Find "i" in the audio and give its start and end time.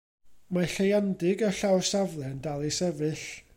2.71-2.75